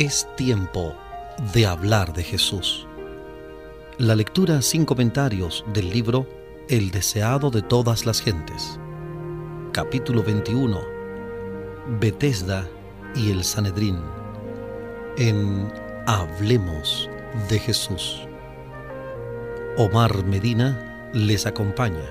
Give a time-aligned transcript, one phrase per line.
[0.00, 0.94] Es tiempo
[1.52, 2.86] de hablar de Jesús.
[3.98, 6.26] La lectura sin comentarios del libro
[6.70, 8.80] El deseado de todas las gentes.
[9.72, 10.80] Capítulo 21.
[12.00, 12.66] Betesda
[13.14, 13.98] y el Sanedrín.
[15.18, 15.70] En
[16.06, 17.10] Hablemos
[17.50, 18.22] de Jesús.
[19.76, 22.08] Omar Medina les acompaña.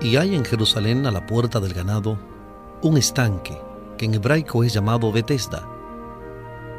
[0.00, 2.16] Y hay en Jerusalén a la puerta del ganado
[2.80, 3.58] un estanque
[4.04, 5.68] en hebraico es llamado Betesda,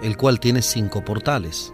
[0.01, 1.73] el cual tiene cinco portales.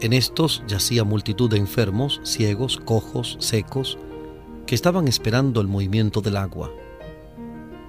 [0.00, 3.98] En estos yacía multitud de enfermos, ciegos, cojos, secos,
[4.66, 6.70] que estaban esperando el movimiento del agua.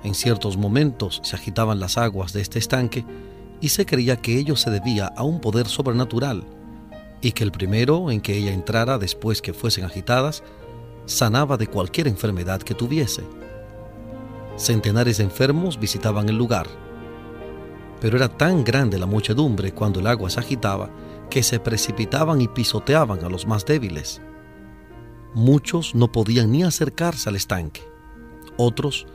[0.03, 3.05] En ciertos momentos se agitaban las aguas de este estanque
[3.61, 6.43] y se creía que ello se debía a un poder sobrenatural
[7.21, 10.43] y que el primero en que ella entrara después que fuesen agitadas
[11.05, 13.23] sanaba de cualquier enfermedad que tuviese.
[14.61, 16.67] Centenares de enfermos visitaban el lugar,
[17.99, 20.91] pero era tan grande la muchedumbre cuando el agua se agitaba
[21.31, 24.21] que se precipitaban y pisoteaban a los más débiles.
[25.33, 27.81] Muchos no podían ni acercarse al estanque.
[28.55, 29.07] Otros,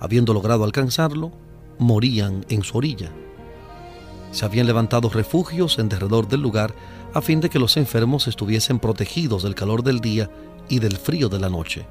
[0.00, 1.32] habiendo logrado alcanzarlo,
[1.78, 3.10] morían en su orilla.
[4.32, 6.74] Se habían levantado refugios en derredor del lugar
[7.14, 10.30] a fin de que los enfermos estuviesen protegidos del calor del día
[10.68, 11.86] y del frío de la noche.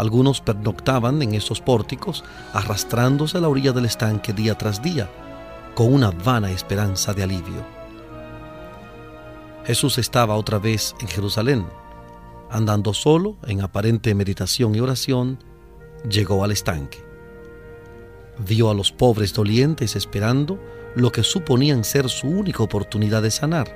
[0.00, 5.10] Algunos pernoctaban en esos pórticos, arrastrándose a la orilla del estanque día tras día,
[5.74, 7.66] con una vana esperanza de alivio.
[9.66, 11.66] Jesús estaba otra vez en Jerusalén.
[12.50, 15.38] Andando solo, en aparente meditación y oración,
[16.08, 17.04] llegó al estanque.
[18.38, 20.58] Vio a los pobres dolientes esperando
[20.94, 23.68] lo que suponían ser su única oportunidad de sanar.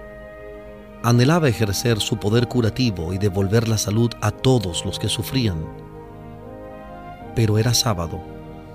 [1.03, 5.84] Anhelaba ejercer su poder curativo y devolver la salud a todos los que sufrían.
[7.35, 8.23] Pero era sábado.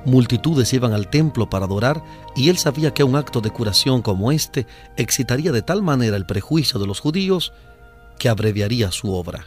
[0.05, 2.03] Multitudes iban al templo para adorar
[2.35, 4.65] y él sabía que un acto de curación como este
[4.97, 7.53] excitaría de tal manera el prejuicio de los judíos
[8.17, 9.45] que abreviaría su obra.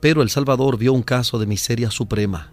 [0.00, 2.52] Pero el Salvador vio un caso de miseria suprema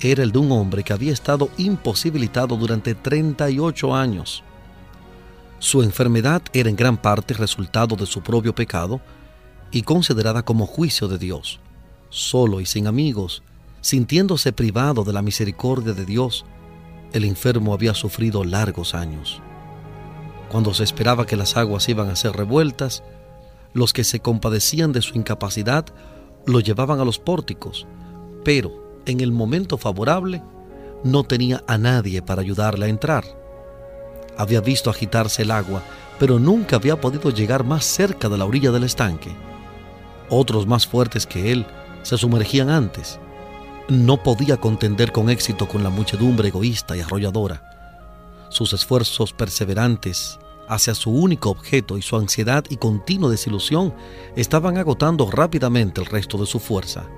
[0.00, 4.42] era el de un hombre que había estado imposibilitado durante 38 años.
[5.58, 9.00] Su enfermedad era en gran parte resultado de su propio pecado
[9.70, 11.60] y considerada como juicio de Dios.
[12.08, 13.42] Solo y sin amigos,
[13.80, 16.44] sintiéndose privado de la misericordia de Dios,
[17.12, 19.42] el enfermo había sufrido largos años.
[20.50, 23.02] Cuando se esperaba que las aguas iban a ser revueltas,
[23.72, 25.86] los que se compadecían de su incapacidad
[26.46, 27.86] lo llevaban a los pórticos,
[28.44, 30.42] pero en el momento favorable,
[31.04, 33.24] no tenía a nadie para ayudarle a entrar.
[34.36, 35.82] Había visto agitarse el agua,
[36.18, 39.30] pero nunca había podido llegar más cerca de la orilla del estanque.
[40.28, 41.66] Otros más fuertes que él
[42.02, 43.18] se sumergían antes.
[43.90, 47.60] No podía contender con éxito con la muchedumbre egoísta y arrolladora.
[48.48, 53.92] Sus esfuerzos perseverantes hacia su único objeto y su ansiedad y continua desilusión
[54.36, 57.08] estaban agotando rápidamente el resto de su fuerza.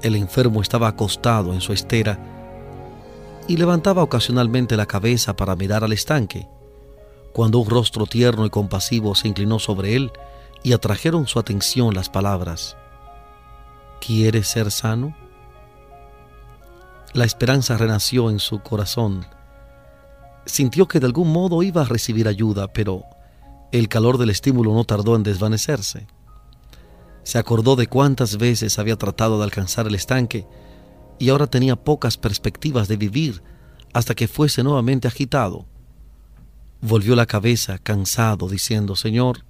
[0.00, 2.18] El enfermo estaba acostado en su estera
[3.46, 6.48] y levantaba ocasionalmente la cabeza para mirar al estanque,
[7.34, 10.10] cuando un rostro tierno y compasivo se inclinó sobre él
[10.62, 12.78] y atrajeron su atención las palabras,
[14.00, 15.14] ¿Quieres ser sano?
[17.14, 19.24] La esperanza renació en su corazón.
[20.46, 23.04] Sintió que de algún modo iba a recibir ayuda, pero
[23.70, 26.08] el calor del estímulo no tardó en desvanecerse.
[27.22, 30.44] Se acordó de cuántas veces había tratado de alcanzar el estanque
[31.20, 33.44] y ahora tenía pocas perspectivas de vivir
[33.92, 35.66] hasta que fuese nuevamente agitado.
[36.80, 39.44] Volvió la cabeza cansado, diciendo, Señor,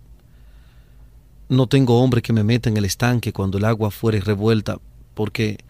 [1.49, 4.77] no tengo hombre que me meta en el estanque cuando el agua fuere revuelta,
[5.15, 5.65] porque,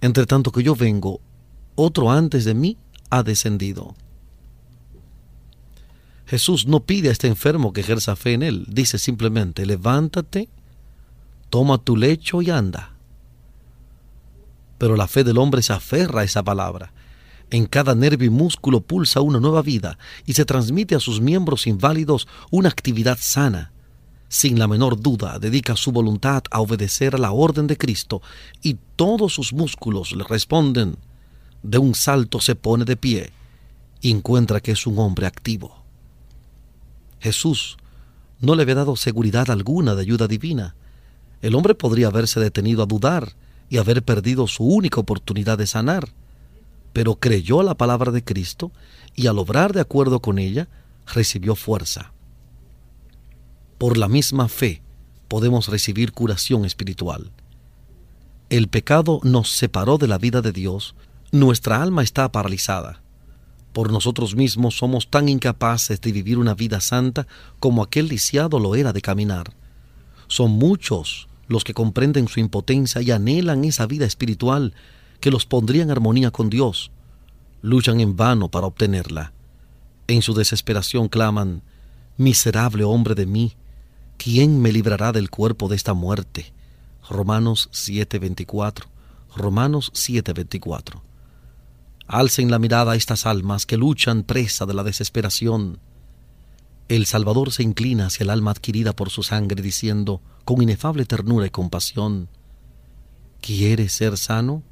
[0.00, 1.20] entre tanto que yo vengo,
[1.76, 2.76] otro antes de mí
[3.10, 3.94] ha descendido.
[6.26, 10.48] Jesús no pide a este enfermo que ejerza fe en él, dice simplemente, levántate
[11.50, 12.92] toma tu lecho y anda.
[14.78, 16.92] Pero la fe del hombre se aferra a esa palabra.
[17.50, 21.66] En cada nervio y músculo pulsa una nueva vida y se transmite a sus miembros
[21.66, 23.72] inválidos una actividad sana.
[24.28, 28.20] Sin la menor duda, dedica su voluntad a obedecer a la orden de Cristo
[28.60, 30.96] y todos sus músculos le responden.
[31.66, 33.32] De un salto se pone de pie
[34.00, 35.82] y encuentra que es un hombre activo.
[37.18, 37.76] Jesús
[38.40, 40.76] no le había dado seguridad alguna de ayuda divina,
[41.42, 43.32] el hombre podría haberse detenido a dudar
[43.68, 46.10] y haber perdido su única oportunidad de sanar,
[46.92, 48.70] pero creyó la palabra de Cristo
[49.16, 50.68] y al obrar de acuerdo con ella,
[51.12, 52.12] recibió fuerza.
[53.76, 54.82] Por la misma fe
[55.26, 57.32] podemos recibir curación espiritual.
[58.50, 60.94] El pecado nos separó de la vida de Dios,
[61.38, 63.02] nuestra alma está paralizada,
[63.72, 67.26] Por nosotros mismos somos tan incapaces de vivir una vida santa
[67.60, 69.52] como aquel lisiado lo era de caminar.
[70.28, 74.72] Son muchos los que comprenden su impotencia y anhelan esa vida espiritual
[75.20, 76.90] que los pondría en armonía con Dios.
[77.60, 79.32] Luchan en vano para obtenerla.
[80.08, 81.62] En su desesperación claman,
[82.16, 83.56] Miserable hombre de mí,
[84.16, 86.54] ¿quién me librará del cuerpo de esta muerte?
[87.10, 88.86] Romanos 7:24.
[89.36, 91.05] Romanos 7:24.
[92.06, 95.78] Alcen la mirada a estas almas que luchan presa de la desesperación.
[96.88, 101.46] El Salvador se inclina hacia el alma adquirida por su sangre, diciendo, con inefable ternura
[101.46, 102.28] y compasión,
[103.40, 104.62] ¿Quieres ser sano?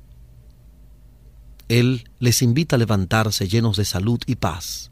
[1.68, 4.90] Él les invita a levantarse llenos de salud y paz.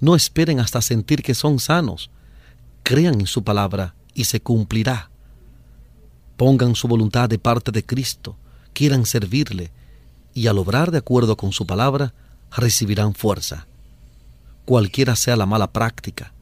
[0.00, 2.10] No esperen hasta sentir que son sanos.
[2.82, 5.10] Crean en su palabra y se cumplirá.
[6.36, 8.36] Pongan su voluntad de parte de Cristo,
[8.72, 9.70] quieran servirle,
[10.36, 12.12] y al obrar de acuerdo con su palabra,
[12.54, 13.66] recibirán fuerza.
[14.66, 16.34] Cualquiera sea la mala práctica,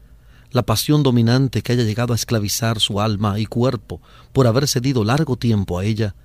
[0.50, 4.00] la pasión dominante que haya llegado a esclavizar su alma y cuerpo
[4.32, 6.16] por haber cedido largo tiempo a ella,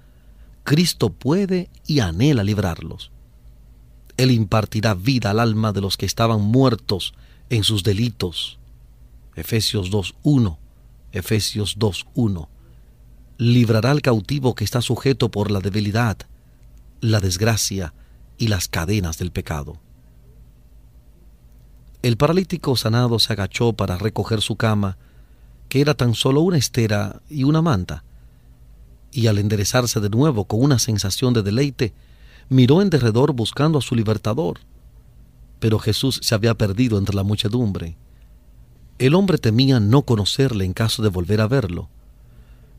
[0.63, 3.11] Cristo puede y anhela librarlos.
[4.17, 7.13] Él impartirá vida al alma de los que estaban muertos
[7.51, 8.57] en sus delitos.
[9.35, 10.57] Efesios 2.1.
[11.11, 12.47] Efesios 2.1.
[13.37, 16.17] Librará al cautivo que está sujeto por la debilidad,
[17.01, 17.93] la desgracia
[18.37, 19.79] y las cadenas del pecado.
[22.01, 24.97] El paralítico sanado se agachó para recoger su cama,
[25.67, 28.03] que era tan solo una estera y una manta,
[29.11, 31.93] y al enderezarse de nuevo con una sensación de deleite,
[32.47, 34.59] miró en derredor buscando a su libertador.
[35.59, 37.97] Pero Jesús se había perdido entre la muchedumbre.
[38.97, 41.89] El hombre temía no conocerle en caso de volver a verlo.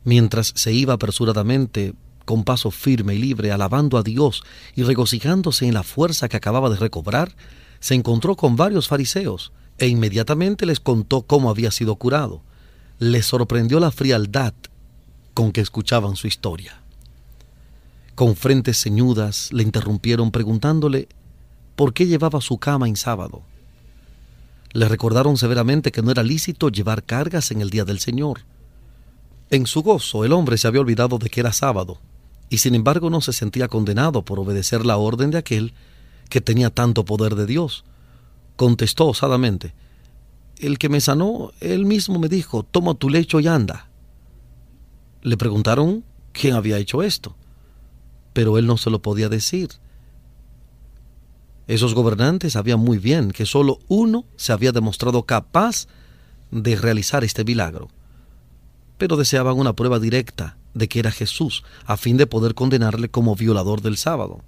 [0.05, 1.95] Mientras se iba apresuradamente,
[2.31, 4.43] con paso firme y libre, alabando a Dios
[4.77, 7.35] y regocijándose en la fuerza que acababa de recobrar,
[7.81, 12.43] se encontró con varios fariseos e inmediatamente les contó cómo había sido curado.
[12.99, 14.55] Les sorprendió la frialdad
[15.35, 16.81] con que escuchaban su historia
[18.21, 21.09] con frentes ceñudas, le interrumpieron preguntándole
[21.75, 23.41] por qué llevaba su cama en sábado.
[24.75, 28.41] Le recordaron severamente que no era lícito llevar cargas en el día del Señor.
[29.49, 31.99] En su gozo el hombre se había olvidado de que era sábado,
[32.51, 35.73] y sin embargo no se sentía condenado por obedecer la orden de aquel
[36.29, 37.85] que tenía tanto poder de Dios.
[38.57, 39.73] Contestó osadamente,
[40.59, 43.89] El que me sanó, él mismo me dijo, toma tu lecho y anda.
[45.23, 47.37] Le preguntaron quién había hecho esto
[48.33, 49.71] pero él no se lo podía decir.
[51.67, 55.87] Esos gobernantes sabían muy bien que solo uno se había demostrado capaz
[56.51, 57.89] de realizar este milagro,
[58.99, 63.35] pero deseaban una prueba directa de que era Jesús, a fin de poder condenarle como
[63.35, 64.43] violador del sábado.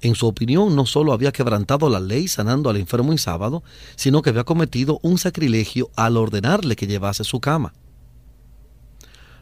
[0.00, 3.62] En su opinión, no solo había quebrantado la ley sanando al enfermo en sábado,
[3.96, 7.72] sino que había cometido un sacrilegio al ordenarle que llevase su cama.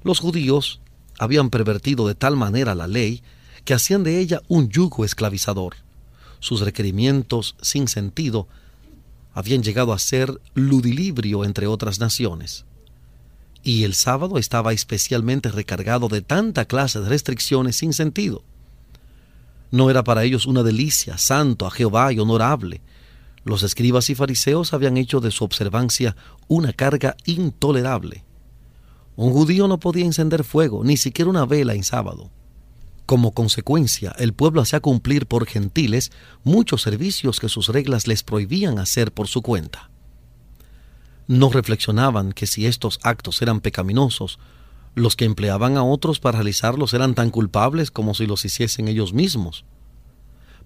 [0.03, 0.81] Los judíos
[1.19, 3.23] habían pervertido de tal manera la ley
[3.65, 5.77] que hacían de ella un yugo esclavizador.
[6.39, 8.47] Sus requerimientos sin sentido
[9.33, 12.65] habían llegado a ser ludilibrio entre otras naciones.
[13.65, 18.45] Y el sábado estaba especialmente recargado de tanta clase de restricciones sin sentido.
[19.71, 22.83] No era para ellos una delicia, santo a Jehová y honorable.
[23.43, 26.15] Los escribas y fariseos habían hecho de su observancia
[26.47, 28.23] una carga intolerable.
[29.17, 32.31] Un judío no podía encender fuego, ni siquiera una vela en sábado.
[33.07, 38.79] Como consecuencia, el pueblo hacía cumplir por gentiles muchos servicios que sus reglas les prohibían
[38.79, 39.91] hacer por su cuenta.
[41.27, 44.39] No reflexionaban que si estos actos eran pecaminosos,
[44.95, 49.13] los que empleaban a otros para realizarlos eran tan culpables como si los hiciesen ellos
[49.13, 49.65] mismos.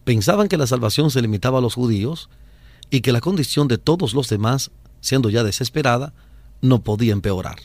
[0.05, 2.29] Pensaban que la salvación se limitaba a los judíos
[2.91, 6.12] y que la condición de todos los demás, siendo ya desesperada,
[6.61, 7.59] no podía empeorar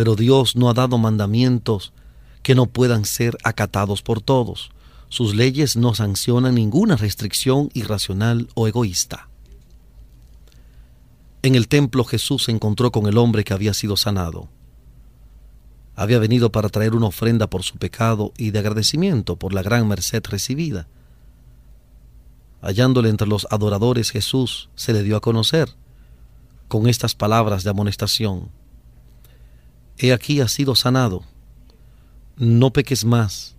[0.00, 1.92] pero Dios no ha dado mandamientos
[2.42, 4.70] que no puedan ser acatados por todos.
[5.08, 9.28] Sus leyes no sancionan ninguna restricción irracional o egoísta.
[11.42, 14.48] En el templo Jesús se encontró con el hombre que había sido sanado.
[15.94, 19.88] Había venido para traer una ofrenda por su pecado y de agradecimiento por la gran
[19.88, 20.88] merced recibida.
[22.60, 25.70] Hallándole entre los adoradores Jesús se le dio a conocer
[26.68, 28.50] con estas palabras de amonestación
[30.00, 31.22] he aquí has sido sanado,
[32.36, 33.56] no peques más,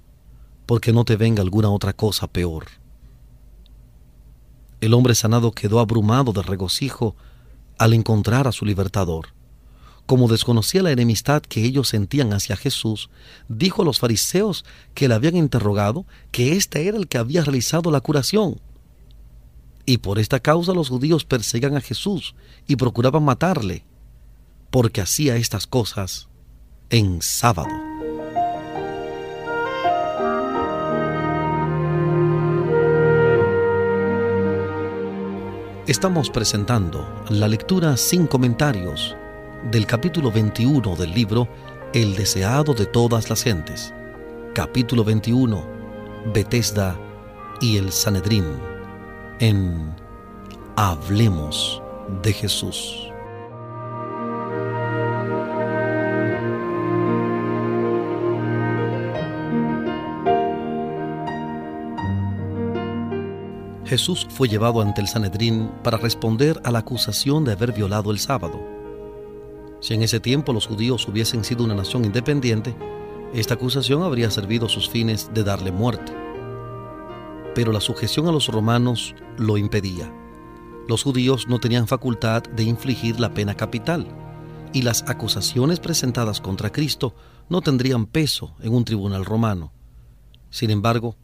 [0.66, 2.66] porque no te venga alguna otra cosa peor.
[4.80, 7.16] El hombre sanado quedó abrumado de regocijo
[7.82, 9.30] al encontrar a su libertador.
[10.06, 13.10] Como desconocía la enemistad que ellos sentían hacia Jesús,
[13.50, 17.90] dijo a los fariseos que le habían interrogado que éste era el que había realizado
[17.90, 18.62] la curación.
[19.88, 22.36] Y por esta causa los judíos perseguían a Jesús
[22.68, 23.84] y procuraban matarle,
[24.70, 26.28] porque hacía estas cosas
[26.92, 27.91] en sábado.
[35.88, 39.18] Estamos presentando la lectura sin comentarios
[39.72, 41.48] del capítulo 21 del libro
[41.92, 43.92] El deseado de todas las gentes.
[44.54, 45.66] Capítulo 21.
[46.36, 46.96] Betesda
[47.62, 48.46] y el Sanedrín.
[49.40, 49.96] En
[50.76, 51.82] Hablemos
[52.22, 53.11] de Jesús.
[63.92, 68.20] Jesús fue llevado ante el Sanedrín para responder a la acusación de haber violado el
[68.20, 68.58] sábado.
[69.82, 72.74] Si en ese tiempo los judíos hubiesen sido una nación independiente,
[73.34, 76.14] esta acusación habría servido sus fines de darle muerte.
[77.54, 80.10] Pero la sujeción a los romanos lo impedía.
[80.88, 84.08] Los judíos no tenían facultad de infligir la pena capital,
[84.72, 87.14] y las acusaciones presentadas contra Cristo
[87.50, 89.74] no tendrían peso en un tribunal romano.
[90.50, 91.18] Sin embargo,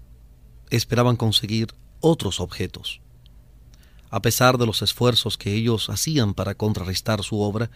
[0.69, 3.01] esperaban conseguir otros objetos.
[4.09, 7.69] A pesar de los esfuerzos que ellos hacían para contrarrestar su obra,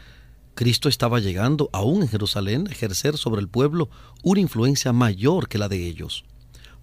[0.53, 3.89] Cristo estaba llegando aún en Jerusalén a ejercer sobre el pueblo
[4.23, 6.23] una influencia mayor que la de ellos.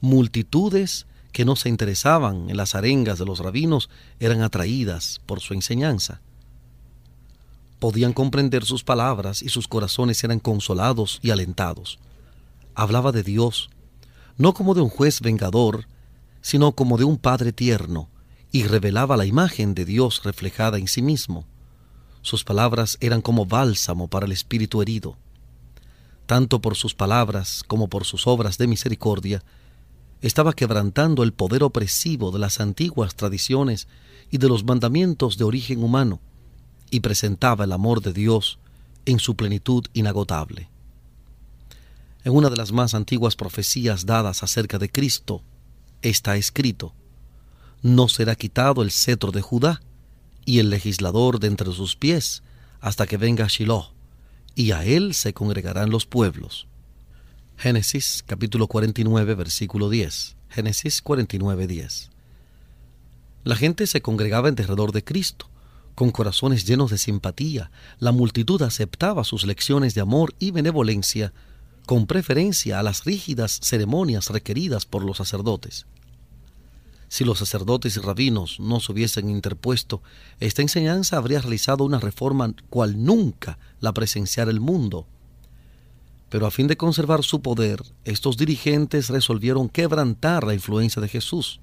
[0.01, 3.91] Multitudes que no se interesaban en las arengas de los rabinos
[4.21, 6.21] eran atraídas por su enseñanza.
[7.79, 11.99] Podían comprender sus palabras y sus corazones eran consolados y alentados.
[12.75, 13.71] Hablaba de Dios,
[14.37, 15.87] no como de un juez vengador,
[16.41, 18.09] sino como de un Padre tierno,
[18.51, 21.47] y revelaba la imagen de Dios reflejada en sí mismo.
[22.23, 25.17] Sus palabras eran como bálsamo para el espíritu herido.
[26.27, 29.43] Tanto por sus palabras como por sus obras de misericordia,
[30.21, 33.87] estaba quebrantando el poder opresivo de las antiguas tradiciones
[34.31, 36.21] y de los mandamientos de origen humano,
[36.91, 38.59] y presentaba el amor de Dios
[39.05, 40.71] en su plenitud inagotable.
[42.25, 45.43] En una de las más antiguas profecías dadas acerca de Cristo,
[46.03, 46.95] está escrito,
[47.83, 49.81] no será quitado el cetro de Judá
[50.45, 52.43] y el legislador de entre sus pies
[52.81, 53.93] hasta que venga Shiloh,
[54.55, 56.67] y a él se congregarán los pueblos.
[57.57, 60.37] Génesis capítulo 49 versículo 10.
[60.49, 62.11] Génesis 49 10.
[63.45, 65.49] La gente se congregaba en derredor de Cristo,
[65.95, 67.71] con corazones llenos de simpatía.
[67.99, 71.33] La multitud aceptaba sus lecciones de amor y benevolencia
[71.89, 75.87] con preferencia a las rígidas ceremonias requeridas por los sacerdotes.
[77.09, 80.03] Si los sacerdotes y rabinos no se hubiesen interpuesto,
[80.39, 85.07] esta enseñanza habría realizado una reforma cual nunca la presenciara el mundo.
[86.29, 91.59] Pero a fin de conservar su poder, estos dirigentes resolvieron quebrantar la influencia de Jesús.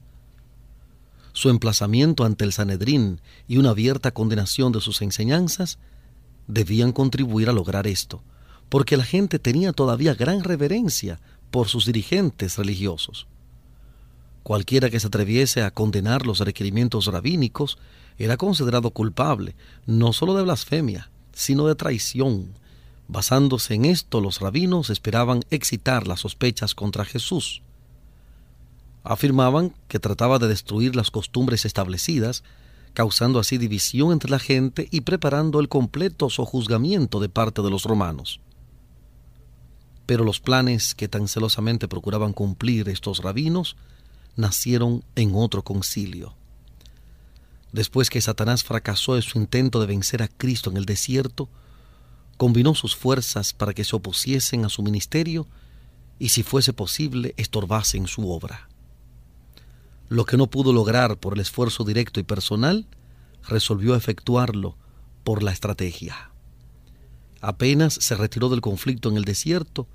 [1.33, 5.77] Su emplazamiento ante el Sanedrín y una abierta condenación de sus enseñanzas
[6.47, 8.23] debían contribuir a lograr esto
[8.69, 11.19] porque la gente tenía todavía gran reverencia
[11.51, 13.27] por sus dirigentes religiosos.
[14.43, 17.77] Cualquiera que se atreviese a condenar los requerimientos rabínicos
[18.17, 19.55] era considerado culpable
[19.85, 22.53] no solo de blasfemia, sino de traición.
[23.07, 27.61] Basándose en esto, los rabinos esperaban excitar las sospechas contra Jesús.
[29.03, 32.43] Afirmaban que trataba de destruir las costumbres establecidas,
[32.93, 37.83] causando así división entre la gente y preparando el completo sojuzgamiento de parte de los
[37.83, 38.39] romanos.
[40.05, 43.75] Pero los planes que tan celosamente procuraban cumplir estos rabinos
[44.35, 46.35] nacieron en otro concilio.
[47.71, 51.49] Después que Satanás fracasó en su intento de vencer a Cristo en el desierto,
[52.37, 55.47] combinó sus fuerzas para que se opusiesen a su ministerio
[56.19, 58.69] y, si fuese posible, estorbasen su obra.
[60.07, 62.87] Lo que no pudo lograr por el esfuerzo directo y personal,
[63.47, 64.77] resolvió efectuarlo
[65.23, 66.31] por la estrategia.
[67.41, 69.87] Apenas se retiró del conflicto en el desierto,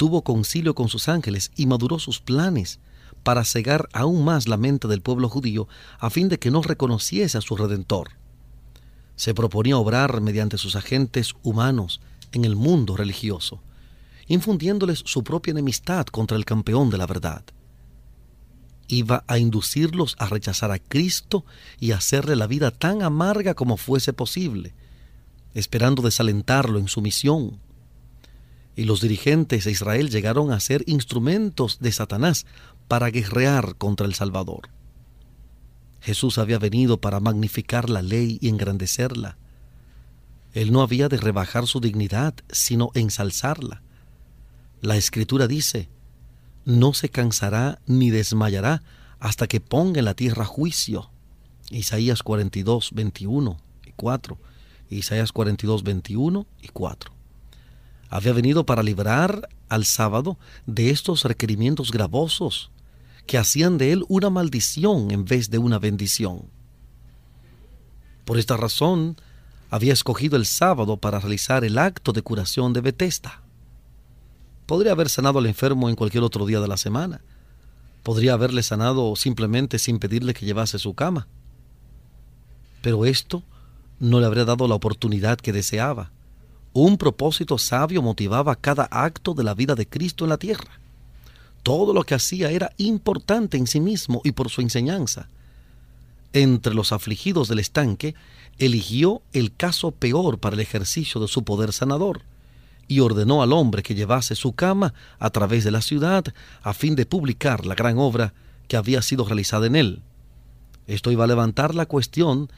[0.00, 2.80] tuvo concilio con sus ángeles y maduró sus planes
[3.22, 7.36] para cegar aún más la mente del pueblo judío a fin de que no reconociese
[7.36, 8.12] a su Redentor.
[9.14, 12.00] Se proponía obrar mediante sus agentes humanos
[12.32, 13.60] en el mundo religioso,
[14.26, 17.44] infundiéndoles su propia enemistad contra el campeón de la verdad.
[18.88, 21.44] Iba a inducirlos a rechazar a Cristo
[21.78, 24.72] y hacerle la vida tan amarga como fuese posible,
[25.52, 27.60] esperando desalentarlo en su misión.
[28.76, 32.46] Y los dirigentes de Israel llegaron a ser instrumentos de Satanás
[32.88, 34.70] para guerrear contra el Salvador.
[36.00, 39.36] Jesús había venido para magnificar la ley y engrandecerla.
[40.52, 43.82] Él no había de rebajar su dignidad, sino ensalzarla.
[44.80, 45.88] La Escritura dice,
[46.64, 48.82] no se cansará ni desmayará
[49.18, 51.10] hasta que ponga en la tierra juicio.
[51.70, 54.38] Isaías 42, 21 y 4.
[54.88, 57.19] Isaías 42, 21 y 4.
[58.10, 60.36] Había venido para librar al sábado
[60.66, 62.72] de estos requerimientos gravosos
[63.26, 66.42] que hacían de él una maldición en vez de una bendición.
[68.24, 69.16] Por esta razón,
[69.70, 73.42] había escogido el sábado para realizar el acto de curación de Bethesda.
[74.66, 77.20] Podría haber sanado al enfermo en cualquier otro día de la semana.
[78.02, 81.28] Podría haberle sanado simplemente sin pedirle que llevase su cama.
[82.82, 83.44] Pero esto
[84.00, 86.10] no le habría dado la oportunidad que deseaba.
[86.72, 90.80] Un propósito sabio motivaba cada acto de la vida de Cristo en la tierra.
[91.62, 95.28] Todo lo que hacía era importante en sí mismo y por su enseñanza.
[96.32, 98.14] Entre los afligidos del estanque,
[98.58, 102.22] eligió el caso peor para el ejercicio de su poder sanador
[102.86, 106.24] y ordenó al hombre que llevase su cama a través de la ciudad
[106.62, 108.32] a fin de publicar la gran obra
[108.68, 110.02] que había sido realizada en él.
[110.86, 112.50] Esto iba a levantar la cuestión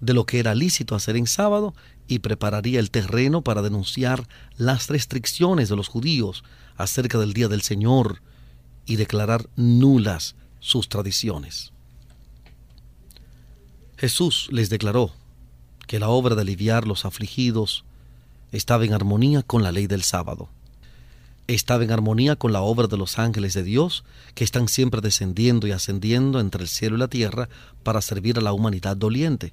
[0.00, 1.74] de lo que era lícito hacer en sábado
[2.08, 4.26] y prepararía el terreno para denunciar
[4.56, 6.42] las restricciones de los judíos
[6.76, 8.22] acerca del día del Señor
[8.86, 11.72] y declarar nulas sus tradiciones.
[13.96, 15.12] Jesús les declaró
[15.86, 17.84] que la obra de aliviar los afligidos
[18.52, 20.48] estaba en armonía con la ley del sábado.
[21.46, 24.04] Estaba en armonía con la obra de los ángeles de Dios
[24.34, 27.48] que están siempre descendiendo y ascendiendo entre el cielo y la tierra
[27.82, 29.52] para servir a la humanidad doliente.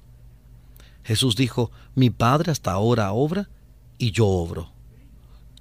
[1.08, 3.48] Jesús dijo, mi Padre hasta ahora obra
[3.96, 4.70] y yo obro.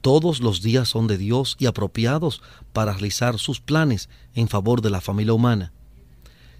[0.01, 2.42] Todos los días son de Dios y apropiados
[2.74, 5.72] para realizar sus planes en favor de la familia humana.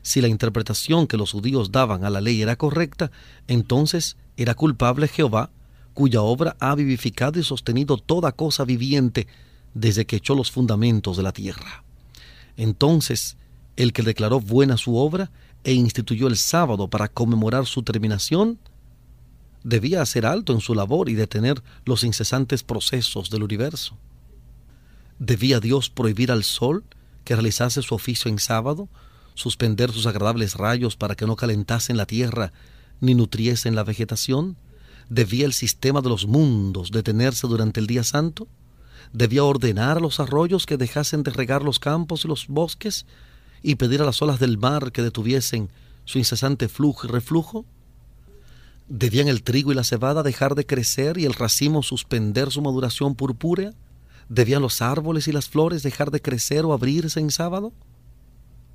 [0.03, 3.12] Si la interpretación que los judíos daban a la ley era correcta,
[3.50, 5.50] entonces era culpable Jehová,
[5.94, 9.27] cuya obra ha vivificado y sostenido toda cosa viviente
[9.74, 11.83] desde que echó los fundamentos de la tierra.
[12.55, 13.35] Entonces,
[13.75, 15.29] el que declaró buena su obra
[15.66, 18.57] e instituyó el sábado para conmemorar su terminación,
[19.63, 23.98] debía hacer alto en su labor y detener los incesantes procesos del universo.
[25.20, 26.83] ¿Debía Dios prohibir al sol
[27.24, 28.87] que realizase su oficio en sábado,
[29.33, 32.53] suspender sus agradables rayos para que no calentasen la tierra
[33.01, 34.57] ni nutriesen la vegetación?
[35.09, 38.48] ¿Debía el sistema de los mundos detenerse durante el día santo?
[39.13, 43.05] ¿Debía ordenar a los arroyos que dejasen de regar los campos y los bosques
[43.63, 45.70] y pedir a las olas del mar que detuviesen
[46.05, 47.65] su incesante flujo y reflujo?
[48.89, 53.15] ¿Debían el trigo y la cebada dejar de crecer y el racimo suspender su maduración
[53.15, 53.73] purpúrea?
[54.29, 57.73] ¿Debían los árboles y las flores dejar de crecer o abrirse en sábado?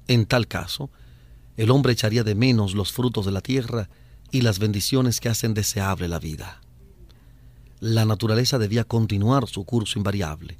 [0.09, 0.90] En tal caso,
[1.57, 3.88] el hombre echaría de menos los frutos de la tierra
[4.31, 6.61] y las bendiciones que hacen deseable la vida.
[7.81, 10.59] La naturaleza debía continuar su curso invariable.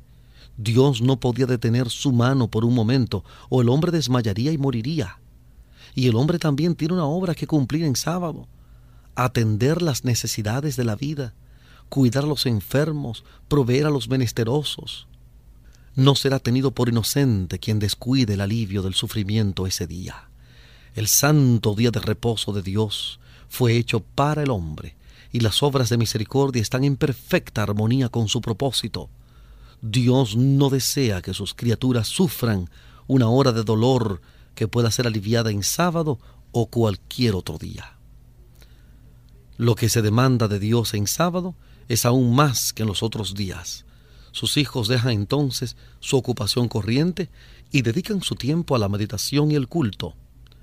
[0.56, 5.18] Dios no podía detener su mano por un momento, o el hombre desmayaría y moriría.
[5.94, 8.48] Y el hombre también tiene una obra que cumplir en sábado
[9.14, 11.35] atender las necesidades de la vida,
[11.88, 15.07] cuidar a los enfermos, proveer a los menesterosos.
[15.94, 20.29] No será tenido por inocente quien descuide el alivio del sufrimiento ese día.
[20.94, 24.96] El santo día de reposo de Dios fue hecho para el hombre,
[25.33, 29.11] y las obras de misericordia están en perfecta armonía con su propósito.
[29.81, 32.70] Dios no desea que sus criaturas sufran
[33.07, 34.20] una hora de dolor
[34.55, 36.18] que pueda ser aliviada en sábado
[36.53, 37.96] o cualquier otro día.
[39.62, 41.55] Lo que se demanda de Dios en sábado
[41.87, 43.85] es aún más que en los otros días.
[44.33, 47.31] Sus hijos dejan entonces su ocupación corriente
[47.70, 50.16] y dedican su tiempo a la meditación y el culto.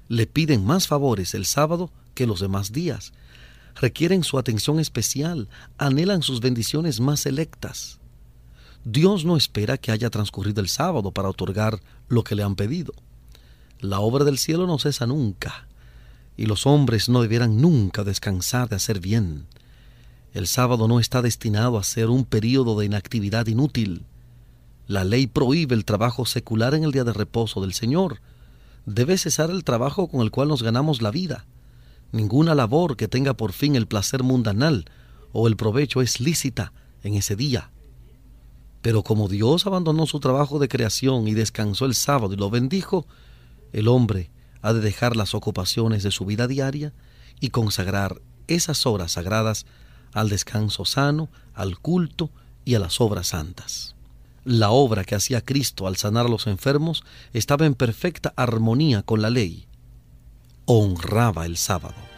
[0.09, 3.13] Le piden más favores el sábado que los demás días.
[3.75, 7.99] Requieren su atención especial, anhelan sus bendiciones más selectas.
[8.83, 12.91] Dios no espera que haya transcurrido el sábado para otorgar lo que le han pedido.
[13.79, 15.68] La obra del cielo no cesa nunca
[16.39, 19.45] y los hombres no debieran nunca descansar de hacer bien.
[20.31, 24.05] El sábado no está destinado a ser un período de inactividad inútil.
[24.87, 28.21] La ley prohíbe el trabajo secular en el día de reposo del Señor.
[28.85, 31.45] Debe cesar el trabajo con el cual nos ganamos la vida.
[32.13, 34.85] Ninguna labor que tenga por fin el placer mundanal
[35.33, 36.71] o el provecho es lícita
[37.03, 37.69] en ese día.
[38.81, 43.05] Pero como Dios abandonó su trabajo de creación y descansó el sábado y lo bendijo,
[43.73, 46.93] el hombre ha de dejar las ocupaciones de su vida diaria
[47.39, 49.65] y consagrar esas horas sagradas
[50.13, 52.31] al descanso sano, al culto
[52.65, 53.95] y a las obras santas.
[54.43, 59.21] La obra que hacía Cristo al sanar a los enfermos estaba en perfecta armonía con
[59.21, 59.67] la ley.
[60.65, 62.08] Honraba el sábado.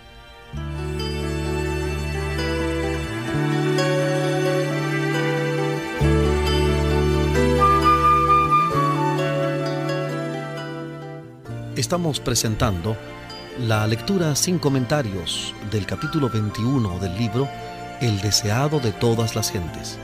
[11.81, 12.95] Estamos presentando
[13.59, 17.49] La lectura sin comentarios del capítulo 21 del libro
[17.99, 19.97] El deseado de todas las gentes.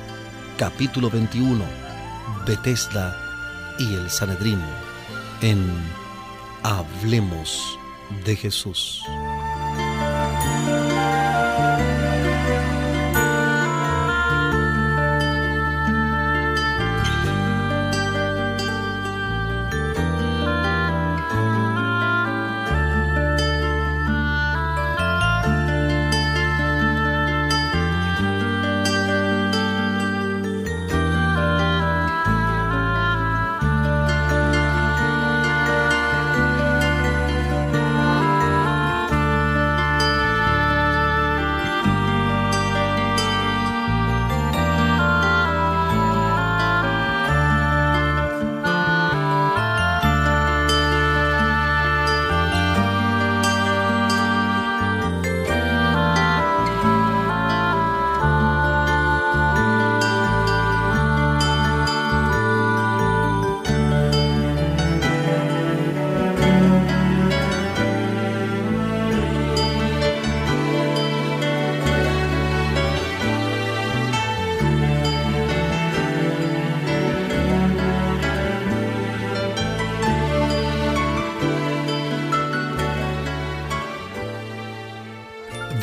[0.58, 1.63] Capítulo 21.
[2.48, 3.16] Betesda
[3.78, 4.60] y el Sanedrín.
[5.42, 5.70] En
[6.63, 7.78] Hablemos
[8.26, 9.04] de Jesús.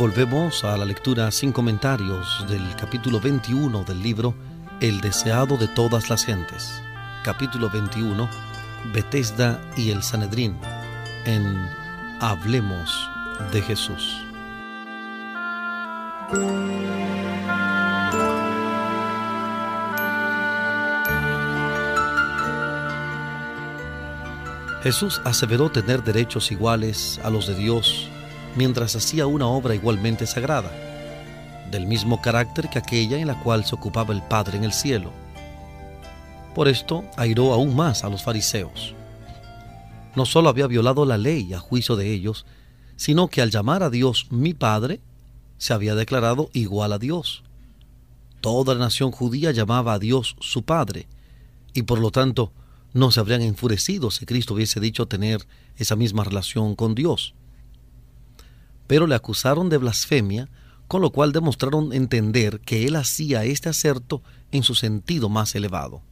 [0.05, 4.35] Volvemos a la lectura sin comentarios del capítulo 21 del libro
[4.79, 6.83] El deseado de todas las gentes.
[7.25, 8.29] Capítulo 21,
[8.93, 10.59] Betesda y el Sanedrín,
[11.25, 11.57] en
[12.21, 13.09] Hablemos
[13.51, 14.15] de Jesús.
[24.83, 28.11] Jesús aseveró tener derechos iguales a los de Dios
[28.57, 30.71] mientras hacía una obra igualmente sagrada,
[31.71, 35.11] del mismo carácter que aquella en la cual se ocupaba el Padre en el cielo.
[36.55, 38.95] Por esto airó aún más a los fariseos.
[40.15, 42.47] No solo había violado la ley a juicio de ellos,
[42.97, 45.01] sino que al llamar a Dios mi Padre,
[45.59, 47.43] se había declarado igual a Dios.
[48.41, 51.09] Toda la nación judía llamaba a Dios su Padre,
[51.73, 52.53] y por lo tanto
[52.93, 55.45] no se habrían enfurecido si Cristo hubiese dicho tener
[55.77, 57.35] esa misma relación con Dios
[58.87, 60.49] pero le acusaron de blasfemia,
[60.89, 66.03] con lo cual demostraron entender que él hacía este acerto en su sentido más elevado.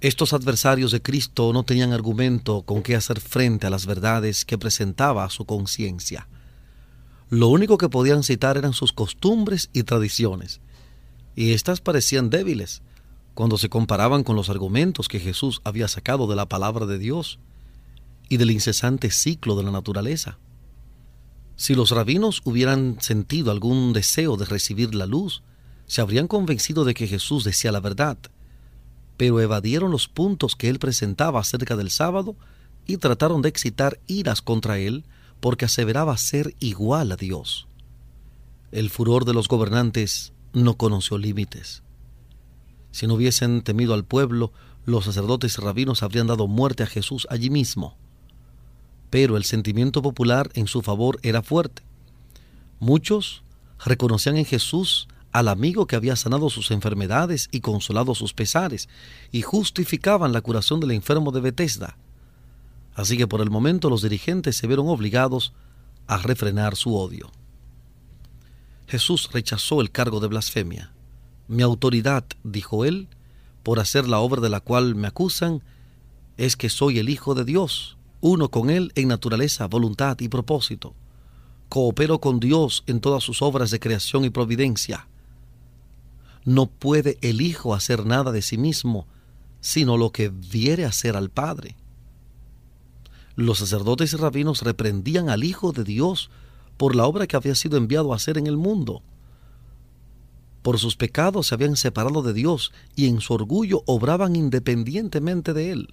[0.00, 4.58] Estos adversarios de Cristo no tenían argumento con qué hacer frente a las verdades que
[4.58, 6.28] presentaba su conciencia.
[7.30, 10.60] Lo único que podían citar eran sus costumbres y tradiciones,
[11.34, 12.82] y éstas parecían débiles
[13.34, 17.38] cuando se comparaban con los argumentos que Jesús había sacado de la palabra de Dios
[18.28, 20.38] y del incesante ciclo de la naturaleza.
[21.56, 25.42] Si los rabinos hubieran sentido algún deseo de recibir la luz,
[25.86, 28.18] se habrían convencido de que Jesús decía la verdad,
[29.16, 32.34] pero evadieron los puntos que él presentaba acerca del sábado
[32.86, 35.04] y trataron de excitar iras contra él
[35.40, 37.68] porque aseveraba ser igual a Dios.
[38.72, 41.82] El furor de los gobernantes no conoció límites.
[42.90, 44.52] Si no hubiesen temido al pueblo,
[44.86, 47.96] los sacerdotes y rabinos habrían dado muerte a Jesús allí mismo
[49.14, 51.84] pero el sentimiento popular en su favor era fuerte.
[52.80, 53.44] Muchos
[53.78, 58.88] reconocían en Jesús al amigo que había sanado sus enfermedades y consolado sus pesares,
[59.30, 61.96] y justificaban la curación del enfermo de Bethesda.
[62.96, 65.52] Así que por el momento los dirigentes se vieron obligados
[66.08, 67.30] a refrenar su odio.
[68.88, 70.92] Jesús rechazó el cargo de blasfemia.
[71.46, 73.06] Mi autoridad, dijo él,
[73.62, 75.62] por hacer la obra de la cual me acusan,
[76.36, 77.93] es que soy el Hijo de Dios
[78.24, 80.94] uno con Él en naturaleza, voluntad y propósito.
[81.68, 85.08] Coopero con Dios en todas sus obras de creación y providencia.
[86.46, 89.06] No puede el Hijo hacer nada de sí mismo,
[89.60, 91.76] sino lo que viere hacer al Padre.
[93.36, 96.30] Los sacerdotes y rabinos reprendían al Hijo de Dios
[96.78, 99.02] por la obra que había sido enviado a hacer en el mundo.
[100.62, 105.72] Por sus pecados se habían separado de Dios y en su orgullo obraban independientemente de
[105.72, 105.88] Él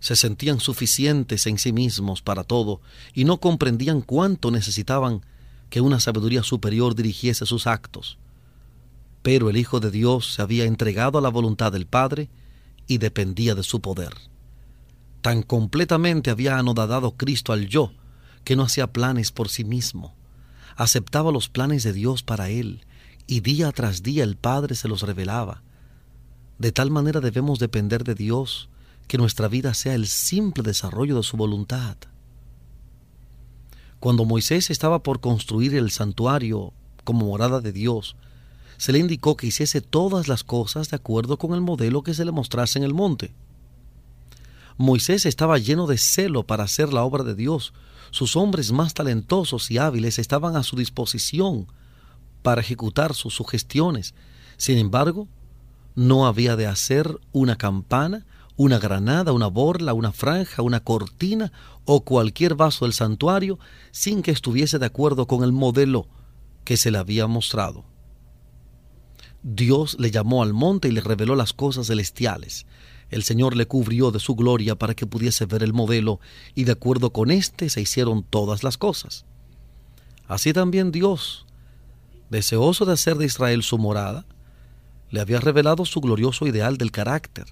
[0.00, 2.80] se sentían suficientes en sí mismos para todo
[3.14, 5.24] y no comprendían cuánto necesitaban
[5.68, 8.18] que una sabiduría superior dirigiese sus actos.
[9.22, 12.30] Pero el Hijo de Dios se había entregado a la voluntad del Padre
[12.86, 14.14] y dependía de su poder.
[15.20, 17.92] Tan completamente había anodadado Cristo al yo
[18.42, 20.14] que no hacía planes por sí mismo.
[20.76, 22.86] Aceptaba los planes de Dios para él
[23.26, 25.62] y día tras día el Padre se los revelaba.
[26.58, 28.70] De tal manera debemos depender de Dios
[29.10, 31.96] que nuestra vida sea el simple desarrollo de su voluntad.
[33.98, 38.14] Cuando Moisés estaba por construir el santuario como morada de Dios,
[38.76, 42.24] se le indicó que hiciese todas las cosas de acuerdo con el modelo que se
[42.24, 43.34] le mostrase en el monte.
[44.78, 47.72] Moisés estaba lleno de celo para hacer la obra de Dios.
[48.12, 51.66] Sus hombres más talentosos y hábiles estaban a su disposición
[52.42, 54.14] para ejecutar sus sugestiones.
[54.56, 55.26] Sin embargo,
[55.96, 58.24] no había de hacer una campana,
[58.62, 61.50] una granada, una borla, una franja, una cortina
[61.86, 63.58] o cualquier vaso del santuario
[63.90, 66.08] sin que estuviese de acuerdo con el modelo
[66.64, 67.86] que se le había mostrado.
[69.42, 72.66] Dios le llamó al monte y le reveló las cosas celestiales.
[73.08, 76.20] El Señor le cubrió de su gloria para que pudiese ver el modelo,
[76.54, 79.24] y de acuerdo con éste se hicieron todas las cosas.
[80.28, 81.46] Así también Dios,
[82.28, 84.26] deseoso de hacer de Israel su morada,
[85.08, 87.46] le había revelado su glorioso ideal del carácter.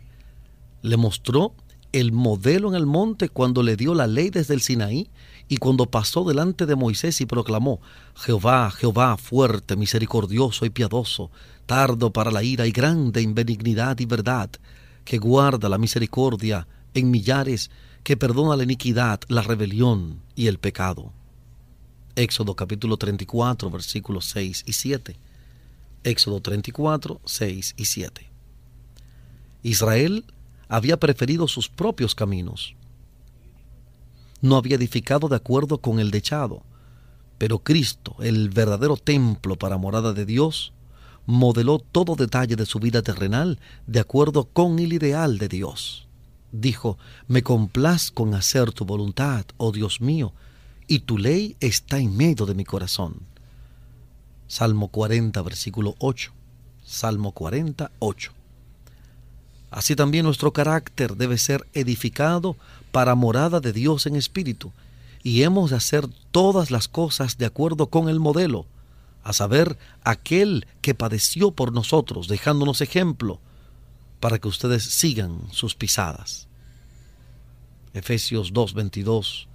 [0.83, 1.55] Le mostró
[1.93, 5.09] el modelo en el monte cuando le dio la ley desde el Sinaí
[5.49, 7.81] y cuando pasó delante de Moisés y proclamó,
[8.15, 11.31] Jehová, Jehová, fuerte, misericordioso y piadoso,
[11.65, 14.51] tardo para la ira y grande en benignidad y verdad,
[15.05, 17.71] que guarda la misericordia en millares,
[18.03, 21.13] que perdona la iniquidad, la rebelión y el pecado.
[22.15, 25.17] Éxodo capítulo 34, versículos 6 y 7.
[26.05, 28.31] Éxodo 34, 6 y 7.
[29.63, 30.25] Israel
[30.69, 32.75] había preferido sus propios caminos.
[34.41, 36.63] No había edificado de acuerdo con el dechado,
[37.39, 40.73] pero Cristo, el verdadero templo para morada de Dios,
[41.27, 46.09] modeló todo detalle de su vida terrenal de acuerdo con el ideal de Dios.
[46.53, 50.33] Dijo, me complazco en hacer tu voluntad, oh Dios mío,
[50.87, 53.21] y tu ley está en medio de mi corazón.
[54.47, 56.33] Salmo 40, versículo 8.
[56.83, 58.38] Salmo 40, 8.
[59.71, 62.57] Así también nuestro carácter debe ser edificado
[62.93, 64.73] para morada de Dios en espíritu,
[65.23, 68.67] y hemos de hacer todas las cosas de acuerdo con el modelo,
[69.25, 73.41] a saber, aquel que padeció por nosotros, dejándonos ejemplo
[74.21, 76.49] para que ustedes sigan sus pisadas.
[77.93, 79.47] Efesios 2.22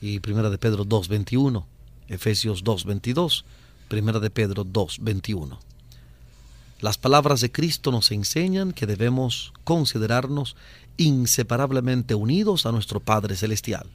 [0.00, 1.64] y Primera de Pedro 2.21.
[2.08, 3.44] Efesios 2.22,
[3.88, 5.58] Primera de Pedro 2.21.
[6.80, 10.56] Las palabras de Cristo nos enseñan que debemos considerarnos
[10.96, 13.86] inseparablemente unidos a nuestro Padre Celestial.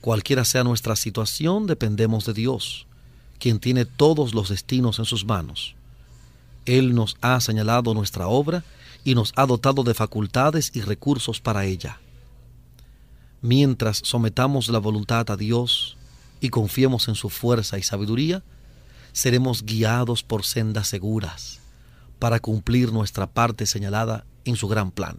[0.00, 2.86] Cualquiera sea nuestra situación, dependemos de Dios
[3.40, 5.74] quien tiene todos los destinos en sus manos.
[6.66, 8.62] Él nos ha señalado nuestra obra
[9.02, 11.98] y nos ha dotado de facultades y recursos para ella.
[13.40, 15.96] Mientras sometamos la voluntad a Dios
[16.40, 18.44] y confiemos en su fuerza y sabiduría,
[19.12, 21.61] seremos guiados por sendas seguras
[22.22, 25.16] para cumplir nuestra parte señalada en su gran plan.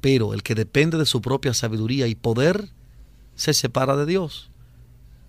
[0.00, 2.70] Pero el que depende de su propia sabiduría y poder
[3.36, 4.48] se separa de Dios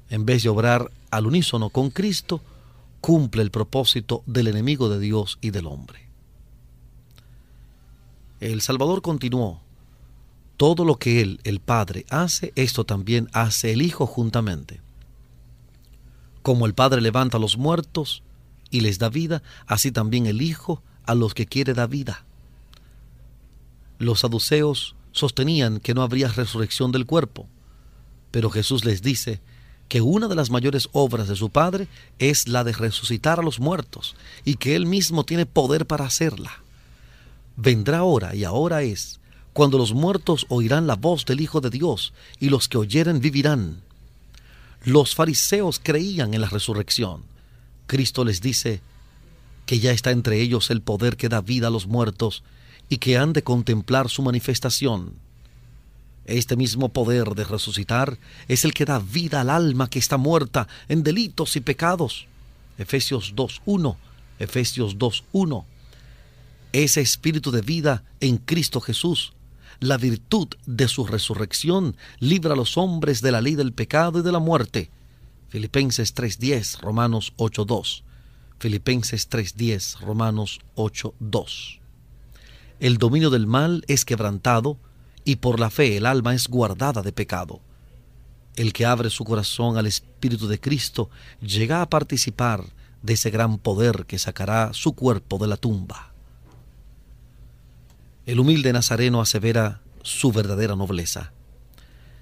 [0.10, 2.40] en vez de obrar al unísono con Cristo,
[3.02, 6.08] cumple el propósito del enemigo de Dios y del hombre.
[8.40, 9.60] El Salvador continuó,
[10.56, 14.80] todo lo que Él, el Padre, hace, esto también hace el Hijo juntamente.
[16.44, 18.24] Como el Padre levanta a los muertos
[18.72, 22.26] y les da vida, así también el Hijo a los que quiere da vida.
[23.98, 27.48] Los saduceos sostenían que no habría resurrección del cuerpo,
[28.32, 29.42] pero Jesús les dice
[29.88, 31.88] que una de las mayores obras de su Padre
[32.20, 36.52] es la de resucitar a los muertos y que Él mismo tiene poder para hacerla.
[37.58, 39.20] Vendrá ahora y ahora es
[39.52, 43.82] cuando los muertos oirán la voz del Hijo de Dios y los que oyeren vivirán.
[44.86, 47.24] Los fariseos creían en la resurrección.
[47.90, 48.82] Cristo les dice
[49.66, 52.44] que ya está entre ellos el poder que da vida a los muertos
[52.88, 55.14] y que han de contemplar su manifestación.
[56.26, 60.68] Este mismo poder de resucitar es el que da vida al alma que está muerta
[60.88, 62.28] en delitos y pecados.
[62.78, 63.96] Efesios 2.1.
[64.38, 65.66] Efesios 2.1.
[66.72, 69.34] Ese espíritu de vida en Cristo Jesús,
[69.80, 74.22] la virtud de su resurrección, libra a los hombres de la ley del pecado y
[74.22, 74.92] de la muerte.
[75.50, 78.04] Filipenses 3.10, Romanos 8.2.
[78.60, 81.80] Filipenses 3.10, Romanos 8.2.
[82.80, 84.78] El dominio del mal es quebrantado
[85.26, 87.62] y por la fe el alma es guardada de pecado.
[88.56, 91.10] El que abre su corazón al Espíritu de Cristo
[91.42, 92.64] llega a participar
[93.02, 96.14] de ese gran poder que sacará su cuerpo de la tumba.
[98.26, 101.32] El humilde Nazareno asevera su verdadera nobleza.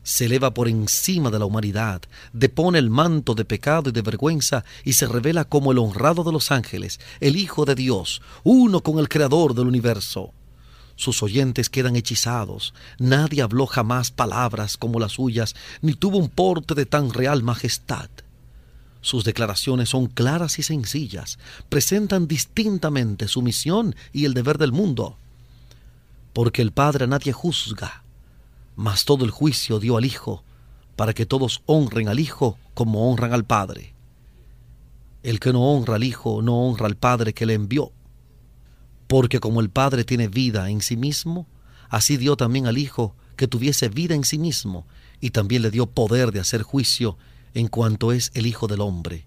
[0.07, 4.63] Se eleva por encima de la humanidad, depone el manto de pecado y de vergüenza
[4.85, 8.99] y se revela como el honrado de los ángeles, el Hijo de Dios, uno con
[8.99, 10.31] el Creador del universo.
[10.95, 12.73] Sus oyentes quedan hechizados.
[12.99, 18.09] Nadie habló jamás palabras como las suyas, ni tuvo un porte de tan real majestad.
[19.01, 25.17] Sus declaraciones son claras y sencillas, presentan distintamente su misión y el deber del mundo.
[26.31, 28.05] Porque el Padre a nadie juzga,
[28.77, 30.43] mas todo el juicio dio al Hijo,
[30.95, 33.93] para que todos honren al Hijo como honran al Padre.
[35.23, 37.91] El que no honra al Hijo no honra al Padre que le envió.
[39.07, 41.47] Porque como el Padre tiene vida en sí mismo,
[41.89, 44.85] así dio también al Hijo que tuviese vida en sí mismo,
[45.19, 47.17] y también le dio poder de hacer juicio
[47.55, 49.25] en cuanto es el Hijo del Hombre.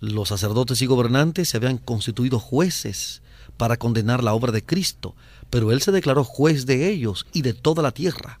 [0.00, 3.22] Los sacerdotes y gobernantes se habían constituido jueces
[3.56, 5.14] para condenar la obra de Cristo,
[5.50, 8.40] pero Él se declaró juez de ellos y de toda la tierra.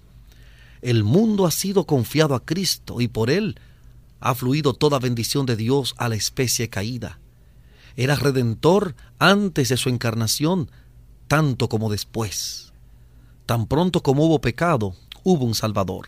[0.82, 3.58] El mundo ha sido confiado a Cristo y por Él
[4.20, 7.18] ha fluido toda bendición de Dios a la especie caída
[7.98, 10.70] era redentor antes de su encarnación,
[11.26, 12.72] tanto como después.
[13.44, 14.94] Tan pronto como hubo pecado,
[15.24, 16.06] hubo un Salvador.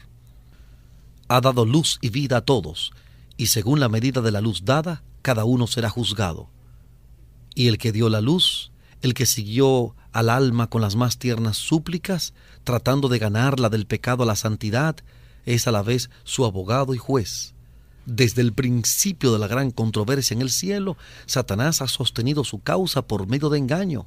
[1.27, 2.93] Ha dado luz y vida a todos,
[3.37, 6.49] y según la medida de la luz dada, cada uno será juzgado.
[7.57, 8.71] Y el que dio la luz,
[9.03, 12.35] el que siguió al alma con las más tiernas súplicas,
[12.65, 14.97] tratando de ganarla del pecado a la santidad,
[15.47, 17.55] es a la vez su abogado y juez.
[18.07, 23.03] Desde el principio de la gran controversia en el cielo, Satanás ha sostenido su causa
[23.03, 24.07] por medio de engaño.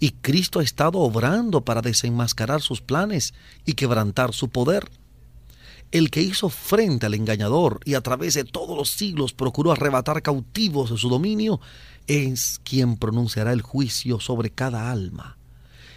[0.00, 3.32] Y Cristo ha estado obrando para desenmascarar sus planes
[3.64, 4.90] y quebrantar su poder.
[5.94, 10.22] El que hizo frente al engañador y a través de todos los siglos procuró arrebatar
[10.22, 11.60] cautivos de su dominio,
[12.08, 15.38] es quien pronunciará el juicio sobre cada alma.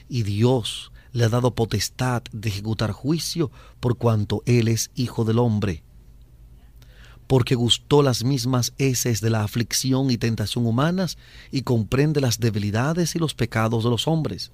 [0.08, 5.40] Y Dios le ha dado potestad de ejecutar juicio por cuanto Él es Hijo del
[5.40, 5.84] Hombre
[7.26, 11.18] porque gustó las mismas heces de la aflicción y tentación humanas
[11.52, 14.54] y comprende las debilidades y los pecados de los hombres,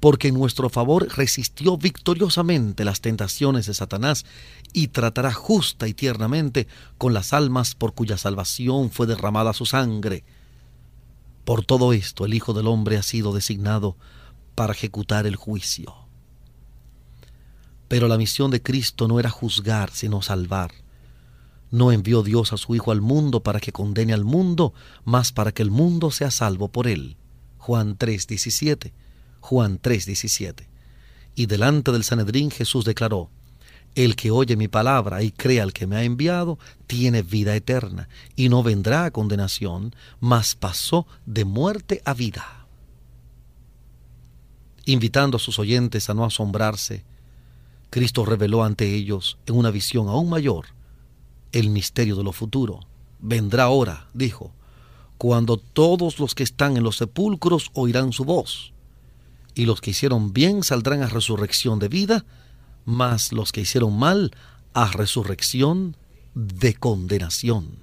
[0.00, 4.24] porque en nuestro favor resistió victoriosamente las tentaciones de Satanás
[4.72, 6.66] y tratará justa y tiernamente
[6.98, 10.24] con las almas por cuya salvación fue derramada su sangre.
[11.44, 13.96] Por todo esto el Hijo del Hombre ha sido designado
[14.54, 15.94] para ejecutar el juicio.
[17.88, 20.72] Pero la misión de Cristo no era juzgar, sino salvar
[21.70, 24.72] no envió Dios a su Hijo al mundo para que condene al mundo,
[25.04, 27.16] mas para que el mundo sea salvo por él.
[27.58, 28.92] Juan 3:17.
[29.46, 30.66] Juan 3:17.
[31.36, 33.30] Y delante del Sanedrín Jesús declaró,
[33.94, 38.08] El que oye mi palabra y crea al que me ha enviado, tiene vida eterna,
[38.34, 42.66] y no vendrá a condenación, mas pasó de muerte a vida.
[44.84, 47.04] Invitando a sus oyentes a no asombrarse,
[47.90, 50.66] Cristo reveló ante ellos en una visión aún mayor
[51.52, 52.80] el misterio de lo futuro.
[53.20, 54.50] Vendrá ahora, dijo,
[55.18, 58.72] cuando todos los que están en los sepulcros oirán su voz,
[59.56, 62.26] y los que hicieron bien saldrán a resurrección de vida,
[62.84, 64.30] mas los que hicieron mal
[64.74, 65.96] a resurrección
[66.34, 67.78] de condenación.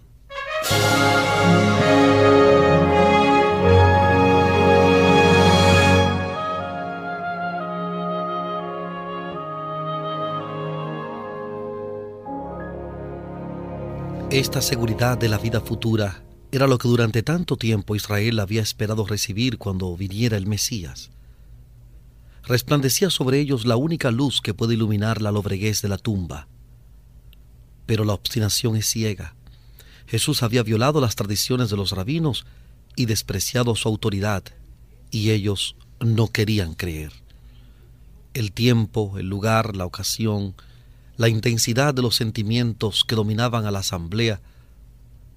[14.30, 19.06] Esta seguridad de la vida futura era lo que durante tanto tiempo Israel había esperado
[19.08, 21.10] recibir cuando viniera el Mesías.
[22.46, 26.48] Resplandecía sobre ellos la única luz que puede iluminar la lobreguez de la tumba.
[27.86, 29.36] Pero la obstinación es ciega.
[30.08, 32.46] Jesús había violado las tradiciones de los rabinos
[32.96, 34.44] y despreciado su autoridad,
[35.10, 37.14] y ellos no querían creer.
[38.34, 40.56] El tiempo, el lugar, la ocasión,
[41.16, 44.42] la intensidad de los sentimientos que dominaban a la asamblea,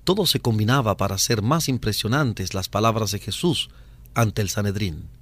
[0.02, 3.68] todo se combinaba para hacer más impresionantes las palabras de Jesús
[4.14, 5.15] ante el Sanedrín.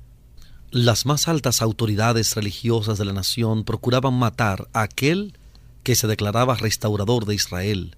[0.74, 5.38] Las más altas autoridades religiosas de la nación procuraban matar a aquel
[5.84, 7.96] que se declaraba restaurador de Israel.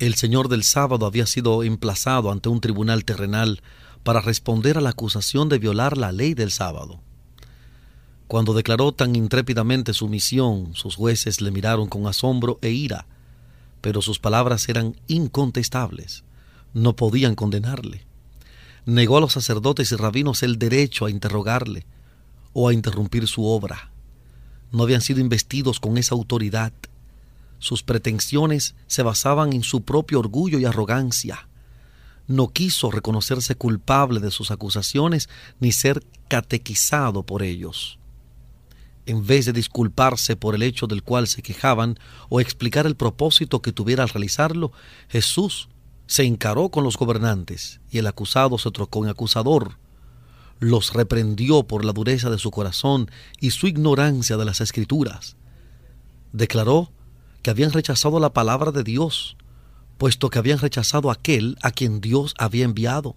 [0.00, 3.62] El Señor del sábado había sido emplazado ante un tribunal terrenal
[4.02, 6.98] para responder a la acusación de violar la ley del sábado.
[8.26, 13.06] Cuando declaró tan intrépidamente su misión, sus jueces le miraron con asombro e ira,
[13.80, 16.24] pero sus palabras eran incontestables.
[16.74, 18.06] No podían condenarle.
[18.86, 21.84] Negó a los sacerdotes y rabinos el derecho a interrogarle
[22.52, 23.90] o a interrumpir su obra.
[24.70, 26.72] No habían sido investidos con esa autoridad.
[27.58, 31.48] Sus pretensiones se basaban en su propio orgullo y arrogancia.
[32.28, 35.28] No quiso reconocerse culpable de sus acusaciones
[35.58, 37.98] ni ser catequizado por ellos
[39.06, 43.62] en vez de disculparse por el hecho del cual se quejaban o explicar el propósito
[43.62, 44.72] que tuviera al realizarlo,
[45.08, 45.68] Jesús
[46.06, 49.78] se encaró con los gobernantes y el acusado se trocó en acusador.
[50.58, 55.36] los reprendió por la dureza de su corazón y su ignorancia de las escrituras.
[56.32, 56.90] Declaró
[57.42, 59.36] que habían rechazado la palabra de Dios,
[59.98, 63.16] puesto que habían rechazado aquel a quien Dios había enviado.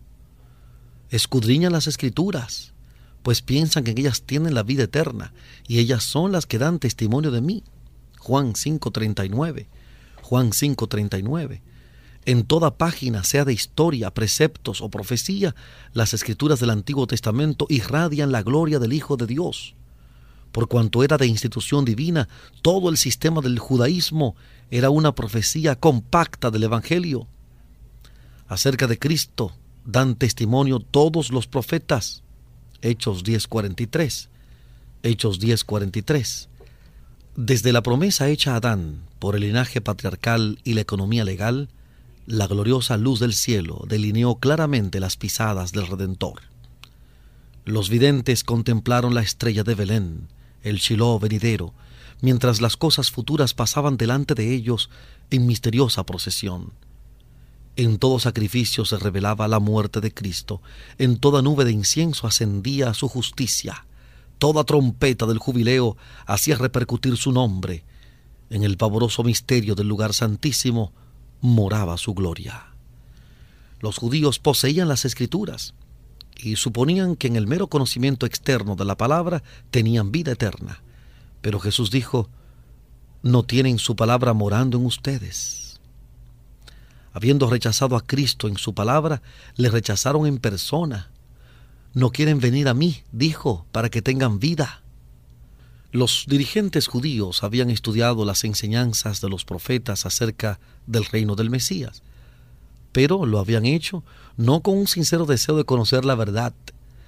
[1.10, 2.74] Escudriñan las escrituras,
[3.24, 5.34] pues piensan que ellas tienen la vida eterna,
[5.68, 7.64] y ellas son las que dan testimonio de mí.
[8.20, 9.68] Juan 5:39.
[10.22, 11.62] Juan 5:39.
[12.26, 15.56] En toda página, sea de historia, preceptos o profecía,
[15.94, 19.76] las escrituras del Antiguo Testamento irradian la gloria del Hijo de Dios.
[20.52, 22.28] Por cuanto era de institución divina,
[22.62, 24.36] todo el sistema del judaísmo
[24.72, 27.28] era una profecía compacta del Evangelio.
[28.48, 29.54] Acerca de Cristo
[29.86, 32.24] dan testimonio todos los profetas.
[32.82, 34.30] Hechos 10:43.
[35.04, 36.50] Hechos 10:43.
[37.36, 41.70] Desde la promesa hecha a Adán por el linaje patriarcal y la economía legal,
[42.30, 46.42] la gloriosa luz del cielo delineó claramente las pisadas del Redentor.
[47.66, 50.28] Los videntes contemplaron la estrella de Belén,
[50.62, 51.74] el Shiloh venidero,
[52.22, 54.92] mientras las cosas futuras pasaban delante de ellos
[55.32, 56.74] en misteriosa procesión.
[57.76, 60.62] En todo sacrificio se revelaba la muerte de Cristo,
[61.00, 63.88] en toda nube de incienso ascendía su justicia,
[64.38, 67.86] toda trompeta del jubileo hacía repercutir su nombre,
[68.52, 70.94] en el pavoroso misterio del lugar santísimo
[71.42, 72.68] moraba su gloria.
[73.80, 75.74] Los judíos poseían las escrituras
[76.38, 80.82] y suponían que en el mero conocimiento externo de la palabra tenían vida eterna.
[81.42, 82.30] Pero Jesús dijo,
[83.22, 85.80] no tienen su palabra morando en ustedes.
[87.14, 89.22] Habiendo rechazado a Cristo en su palabra,
[89.56, 91.10] le rechazaron en persona.
[91.94, 94.84] No quieren venir a mí, dijo, para que tengan vida.
[95.92, 102.04] Los dirigentes judíos habían estudiado las enseñanzas de los profetas acerca del reino del Mesías,
[102.92, 104.04] pero lo habían hecho
[104.38, 106.54] no con un sincero deseo de conocer la verdad,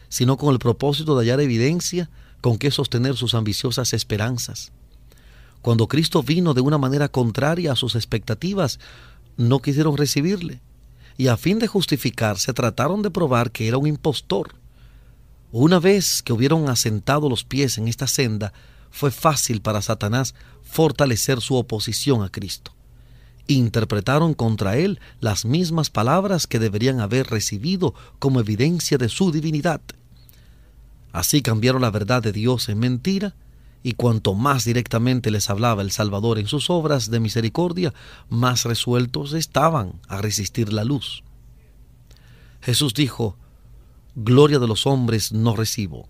[0.09, 2.09] sino con el propósito de hallar evidencia
[2.41, 4.71] con que sostener sus ambiciosas esperanzas.
[5.61, 8.79] Cuando Cristo vino de una manera contraria a sus expectativas,
[9.37, 10.59] no quisieron recibirle,
[11.17, 14.55] y a fin de justificarse trataron de probar que era un impostor.
[15.51, 18.53] Una vez que hubieron asentado los pies en esta senda,
[18.91, 22.73] fue fácil para Satanás fortalecer su oposición a Cristo.
[23.47, 29.81] Interpretaron contra él las mismas palabras que deberían haber recibido como evidencia de su divinidad.
[31.11, 33.35] Así cambiaron la verdad de Dios en mentira,
[33.83, 37.93] y cuanto más directamente les hablaba el Salvador en sus obras de misericordia,
[38.29, 41.23] más resueltos estaban a resistir la luz.
[42.61, 43.37] Jesús dijo,
[44.15, 46.07] Gloria de los hombres no recibo,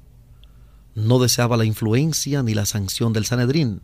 [0.95, 3.81] no deseaba la influencia ni la sanción del Sanedrín.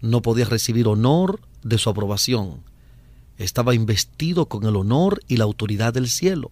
[0.00, 2.62] No podía recibir honor de su aprobación.
[3.36, 6.50] Estaba investido con el honor y la autoridad del cielo.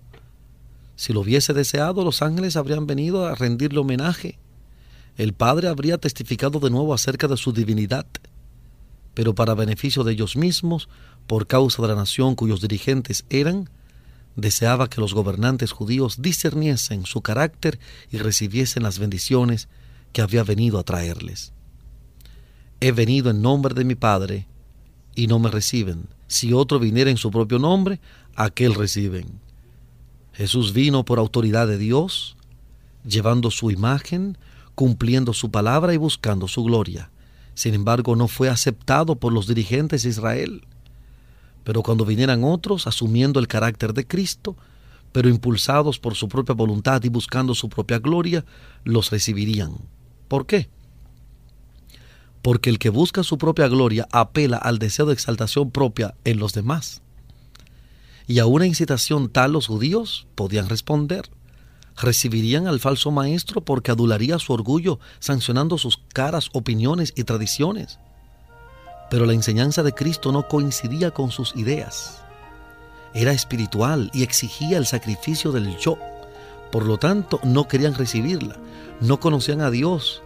[0.97, 4.39] Si lo hubiese deseado, los ángeles habrían venido a rendirle homenaje.
[5.17, 8.07] El Padre habría testificado de nuevo acerca de su divinidad.
[9.15, 10.89] Pero para beneficio de ellos mismos,
[11.27, 13.69] por causa de la nación cuyos dirigentes eran,
[14.37, 17.81] deseaba que los gobernantes judíos discerniesen su carácter
[18.11, 19.69] y recibiesen las bendiciones
[20.13, 21.53] que había venido a traerles.
[22.81, 24.47] He venido en nombre de mi Padre
[25.15, 26.09] y no me reciben.
[26.29, 27.99] Si otro viniera en su propio nombre,
[28.35, 29.41] aquel reciben.
[30.35, 32.37] Jesús vino por autoridad de Dios,
[33.07, 34.37] llevando su imagen,
[34.75, 37.11] cumpliendo su palabra y buscando su gloria.
[37.55, 40.67] Sin embargo, no fue aceptado por los dirigentes de Israel
[41.67, 44.57] pero cuando vinieran otros asumiendo el carácter de Cristo,
[45.11, 48.45] pero impulsados por su propia voluntad y buscando su propia gloria,
[48.85, 49.73] los recibirían.
[50.29, 50.71] ¿Por qué?
[52.41, 56.53] Porque el que busca su propia gloria apela al deseo de exaltación propia en los
[56.53, 57.03] demás.
[58.29, 61.29] Y a una incitación tal los judíos podían responder.
[61.97, 67.99] Recibirían al falso maestro porque adularía su orgullo, sancionando sus caras opiniones y tradiciones
[69.11, 72.23] pero la enseñanza de Cristo no coincidía con sus ideas.
[73.15, 75.99] Era espiritual y exigía el sacrificio del yo.
[76.71, 78.57] Por lo tanto, no querían recibirla,
[79.01, 80.23] no conocían a Dios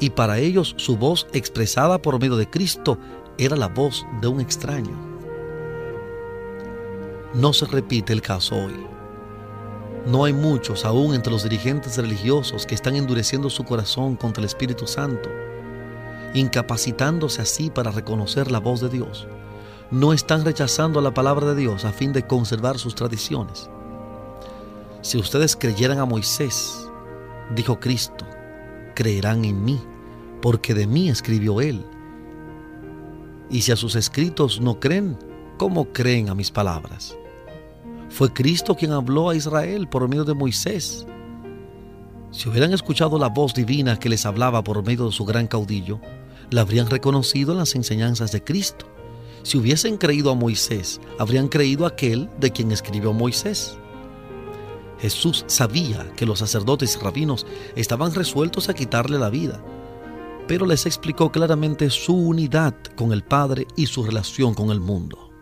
[0.00, 2.98] y para ellos su voz expresada por medio de Cristo
[3.38, 5.14] era la voz de un extraño.
[7.34, 8.86] No se repite el caso hoy.
[10.06, 14.46] No hay muchos aún entre los dirigentes religiosos que están endureciendo su corazón contra el
[14.46, 15.30] Espíritu Santo
[16.34, 19.26] incapacitándose así para reconocer la voz de Dios.
[19.90, 23.70] No están rechazando la palabra de Dios a fin de conservar sus tradiciones.
[25.00, 26.90] Si ustedes creyeran a Moisés,
[27.54, 28.26] dijo Cristo,
[28.94, 29.80] creerán en mí,
[30.42, 31.84] porque de mí escribió él.
[33.50, 35.18] Y si a sus escritos no creen,
[35.58, 37.16] ¿cómo creen a mis palabras?
[38.08, 41.06] Fue Cristo quien habló a Israel por medio de Moisés.
[42.30, 46.00] Si hubieran escuchado la voz divina que les hablaba por medio de su gran caudillo,
[46.54, 48.86] la habrían reconocido en las enseñanzas de Cristo.
[49.42, 53.76] Si hubiesen creído a Moisés, habrían creído a aquel de quien escribió Moisés.
[55.00, 57.44] Jesús sabía que los sacerdotes y rabinos
[57.74, 59.60] estaban resueltos a quitarle la vida,
[60.46, 65.32] pero les explicó claramente su unidad con el Padre y su relación con el mundo.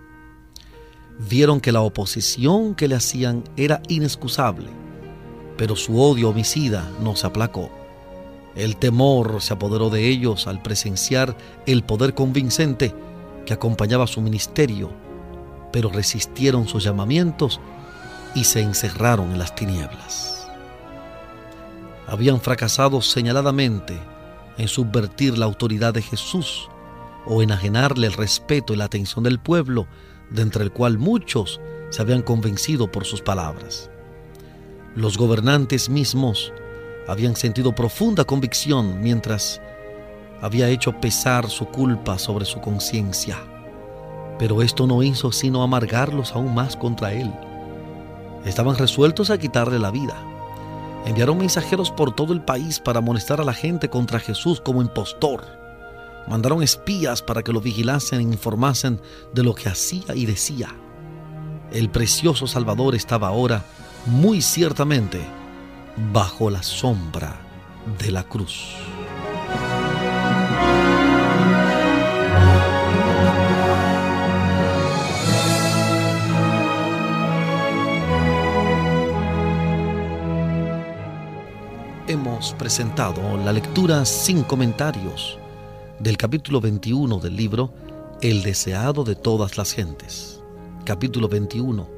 [1.29, 4.71] Vieron que la oposición que le hacían era inexcusable,
[5.59, 7.82] pero su odio homicida no se aplacó.
[8.55, 11.37] El temor se apoderó de ellos al presenciar
[11.67, 12.95] el poder convincente
[13.47, 14.91] que acompañaba su ministerio,
[15.73, 17.61] pero resistieron sus llamamientos
[18.35, 20.49] y se encerraron en las tinieblas.
[22.07, 23.99] Habían fracasado señaladamente
[24.59, 26.69] en subvertir la autoridad de Jesús
[27.25, 29.87] o enajenarle el respeto y la atención del pueblo,
[30.31, 33.91] de entre el cual muchos se habían convencido por sus palabras.
[34.95, 36.53] Los gobernantes mismos
[37.09, 39.61] habían sentido profunda convicción mientras
[40.41, 43.39] había hecho pesar su culpa sobre su conciencia,
[44.39, 47.33] pero esto no hizo sino amargarlos aún más contra él.
[48.45, 50.17] Estaban resueltos a quitarle la vida.
[51.07, 55.45] Enviaron mensajeros por todo el país para amonestar a la gente contra Jesús como impostor.
[56.29, 59.01] Mandaron espías para que lo vigilasen e informasen
[59.33, 60.69] de lo que hacía y decía.
[61.73, 63.65] El precioso Salvador estaba ahora,
[64.07, 65.21] muy ciertamente,
[65.97, 67.41] bajo la sombra
[67.99, 68.77] de la cruz.
[82.09, 85.39] Hemos presentado la lectura sin comentarios
[85.99, 87.73] del capítulo 21 del libro
[88.21, 90.43] El deseado de todas las gentes.
[90.85, 91.89] Capítulo 21,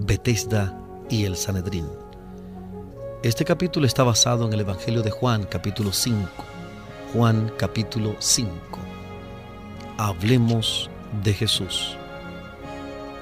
[0.00, 0.78] Betesda
[1.08, 2.01] y el Sanedrín.
[3.22, 6.28] Este capítulo está basado en el Evangelio de Juan, capítulo 5.
[7.12, 8.50] Juan, capítulo 5.
[9.96, 10.90] Hablemos
[11.22, 11.96] de Jesús.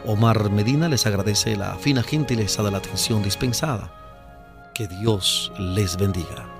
[0.07, 3.93] Omar Medina les agradece la fina gentileza de la atención dispensada.
[4.73, 6.60] Que Dios les bendiga.